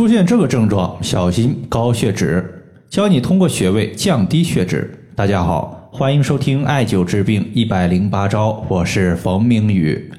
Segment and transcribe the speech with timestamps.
[0.00, 2.64] 出现这个症状，小心高血脂。
[2.88, 4.98] 教你通过穴位降低血脂。
[5.14, 10.10] 大家好，欢迎收听艾灸治病一百零八招，我是冯明宇。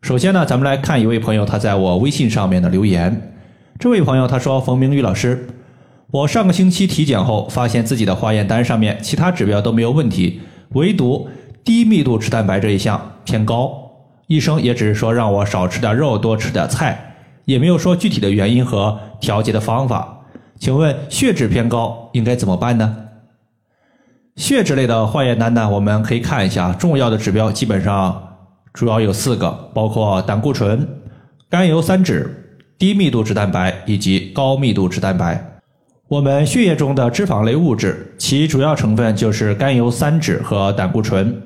[0.00, 3.34] 首先呢，咱们来看一位朋友他在我微信上面的留言。
[3.78, 5.46] 这位朋友他说：“冯明宇老师，
[6.10, 10.40] 我上个星期体检后，发现自己的化验单上面其他指标都没有问题，
[10.70, 11.28] 唯独
[11.62, 13.90] 低密度脂蛋白这一项偏高。
[14.28, 17.07] 医生也只是说让我少吃点肉，多吃点菜，
[17.48, 20.14] 也没有说具体的原因和调节的方法。”
[20.60, 22.96] 请问血脂偏高应该怎么办呢？
[24.36, 28.36] 血脂类的化验单呢，我们可以看一下重要的指标，基本上
[28.74, 30.86] 主要有四个，包括胆固醇、
[31.48, 32.28] 甘油三酯、
[32.76, 35.42] 低密度脂蛋白以及高密度脂蛋白。
[36.08, 41.40] 我们血液中的脂肪类物质，其主要成分就是甘油三酯和胆固醇，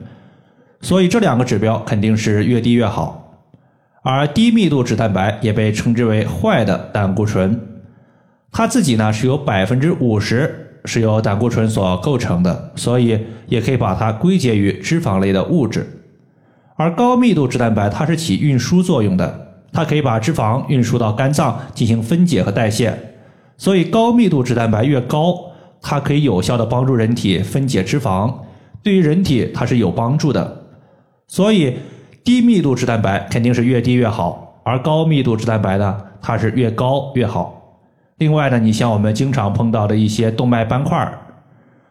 [0.81, 3.22] 所以这两个指标肯定是越低越好。
[4.03, 7.59] 而低密度脂蛋白也被称之为坏的胆固醇。
[8.51, 15.87] 它自己呢是有百分之五十是由胆固醇所构成的，所以也可以把它归结于脂肪类的物质。
[16.77, 22.99] 而高密度脂蛋白它是起运输作用的，它可以把脂肪运输到肝脏进行分解和代谢，
[23.57, 25.35] 所以高密度脂蛋白越高，
[25.81, 28.35] 它可以有效的帮助人体分解脂肪，
[28.83, 30.65] 对于人体它是有帮助的。
[31.29, 31.77] 所以
[32.25, 37.81] 低密度脂蛋白肯定是越低越好，而高密度脂蛋白呢，它是越高越好。
[38.19, 41.13] 另外呢，你像我们经常碰到的一些动脉斑块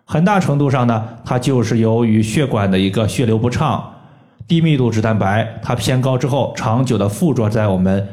[0.06, 3.94] 很大程度上呢，它就是由于血管的一个血流不畅，
[4.48, 8.08] 低密度脂蛋白它偏高之后，长久的附着在我们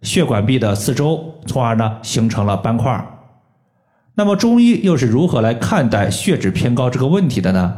[0.00, 3.04] 血管壁的四周，从而呢形成了斑块
[4.14, 7.76] 那么中医又是如何来看待血脂偏高这个问题的呢？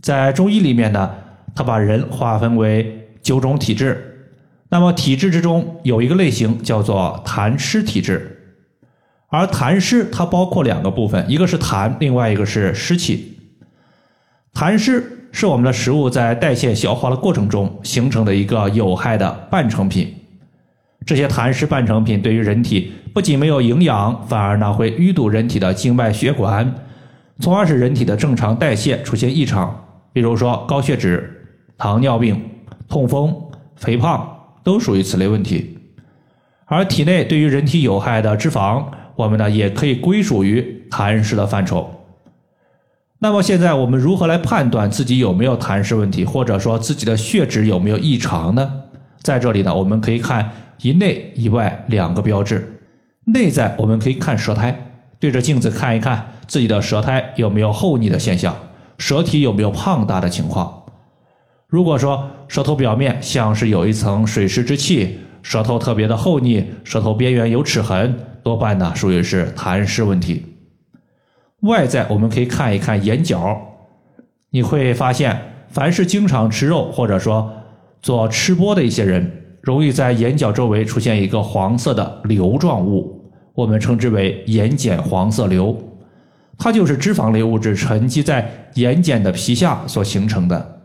[0.00, 1.10] 在中医里面呢，
[1.58, 4.30] 它把人划分为九种体质，
[4.68, 8.54] 那么体质之中有一个类型叫做痰湿体质。
[9.28, 13.36] 而痰湿它包括两个部分，一个是痰，另外一个是湿气。
[14.54, 20.14] 痰湿是我们的食物在代谢消化的过程中形成的一个有害的半成品。
[21.04, 26.72] 这些痰湿半成品对于人体不仅没有营养，反而呢会淤堵人体的静脉血管，
[27.40, 29.84] 从而使人体的正常代谢出现异常。
[30.10, 31.37] 比如说高血脂、
[31.78, 32.50] 糖尿病、
[32.86, 33.34] 痛风、
[33.76, 34.28] 肥胖
[34.62, 35.78] 都属于此类问题。
[36.66, 38.84] 而体内对于人体有害的脂肪。
[39.18, 41.90] 我们呢也可以归属于痰湿的范畴。
[43.18, 48.84] 那么现在我们如何来判断自己有没有痰湿问题，或者说自己的血脂有没有异常呢？
[49.20, 50.52] 在这里呢，我们可以看
[50.82, 52.80] 一内一外两个标志。
[53.24, 54.72] 内在我们可以看舌苔，
[55.18, 58.54] 对着镜子看一看自己的舌苔有没有厚腻的现象，
[58.98, 60.77] 舌体有没有胖大的情况。
[61.68, 68.18] 如果说舌头表面像是有一层水湿之气，舌头特别的厚腻，舌头边缘有齿痕。
[68.42, 70.46] 多半呢属于是痰湿问题。
[71.60, 73.54] 外在我们可以看一看眼角，
[74.48, 77.52] 你会发现，凡是经常吃肉或者说
[78.00, 79.30] 做吃播的一些人，
[79.60, 85.76] 容易在眼角周围出现一个黄色的瘤状物，我们称之为眼睑黄色瘤，
[86.56, 90.77] 它就是脂肪类物质沉积在眼睑的皮下所形成的。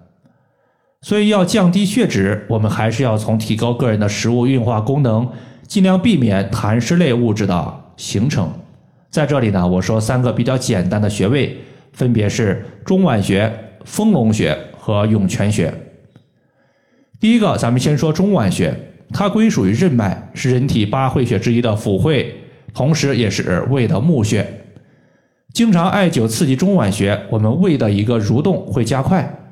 [1.03, 5.30] 所以要降低血脂，我们还是要从提高个人的食物运化功能。
[5.66, 8.52] 尽量避免痰湿类物质的形成。
[9.09, 11.58] 在这里呢，我说三个比较简单的穴位，
[11.94, 13.52] 分别是中脘穴、
[13.84, 15.74] 丰隆穴和涌泉穴。
[17.20, 18.74] 第一个，咱们先说中脘穴，
[19.14, 22.35] 它归属于任脉，是人体八会穴之一的府会，
[22.74, 24.46] 同时也是胃的募穴。
[25.53, 29.43] 经常艾灸刺激中脘穴，我们胃的一个蠕动会加快，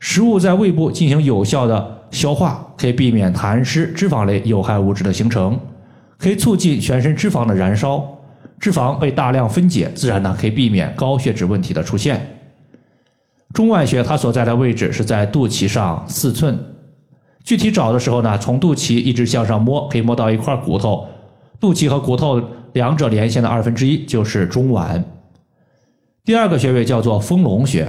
[0.00, 1.98] 食物在胃部进行有效的。
[2.10, 5.56] 消化可以避免痰湿、脂肪类有害物质的形成，
[6.18, 8.04] 可以促进全身脂肪的燃烧，
[8.58, 12.20] 脂肪被大量分解，自然呢可以避免高血脂问题的出现。
[13.54, 16.58] 中脘穴它所在的位置是在肚脐上四寸，
[17.44, 21.06] 具体找的时候呢，从肚脐一直向上摸，可以摸到一块骨头，
[21.60, 25.00] 肚脐和骨头两者连线的二分之一就是中脘。
[26.24, 27.88] 第二个穴位叫做丰隆穴。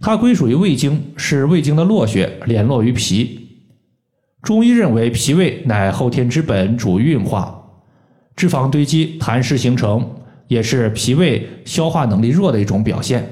[0.00, 3.48] 它归属于胃经，是胃经的络穴，联络于脾。
[4.42, 7.64] 中医认为，脾胃乃后天之本，主运化，
[8.36, 10.08] 脂肪堆积、痰湿形成，
[10.46, 13.28] 也是脾胃消化能力弱的一种表现。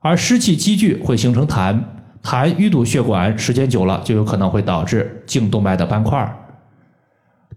[0.00, 1.78] 而湿气积聚会形成痰，
[2.22, 6.34] 痰淤堵血管，时间久了就有可能会导致颈动脉的斑块。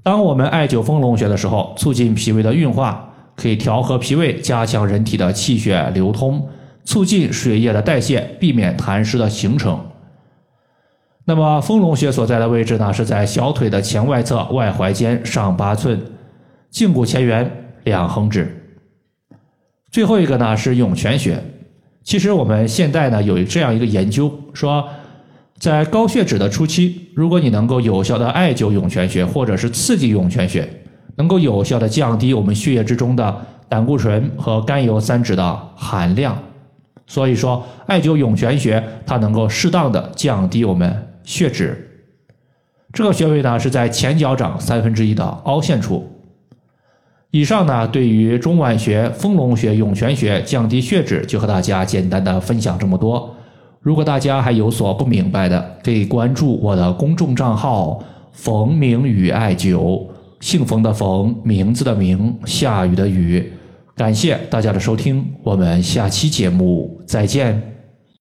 [0.04, 6.50] 当我们艾灸丰隆穴的时候，促进脾胃的运化，可以调和脾胃，加强人体的气血流通。
[6.88, 9.78] 促进水液的代谢，避免痰湿的形成。
[11.26, 16.02] 那么丰隆穴所在的位置呢，是在小腿的前外侧外踝尖上八寸，
[16.72, 17.52] 胫骨前缘
[17.84, 18.80] 两横指。
[19.92, 21.38] 最后一个呢是涌泉穴。
[22.04, 24.88] 其实我们现代呢有这样一个研究，说
[25.60, 30.66] 在高血脂的初期，如果你能够有效的艾灸涌泉穴，或者是刺激涌泉穴，
[31.18, 36.42] 能够有效的降低我们血液之中的胆固醇和甘油三酯的含量。
[37.08, 41.84] 所以说，艾灸涌泉穴它能够适当的降低我们血脂。
[42.94, 46.08] 这个穴位呢是在前脚掌三分之一的凹陷处。
[47.32, 53.36] 以上呢，对于中脘穴、丰隆穴、涌泉穴降低血脂，就和大家简单的分享这么多。
[53.82, 58.02] 如果大家还有所不明白的，可以关注我的公众账号
[58.32, 60.06] “冯明宇艾灸”，
[60.40, 63.54] 姓冯的冯，名字的名，下雨的雨。
[63.98, 67.77] 感谢大家的收听，我们下期节目再见。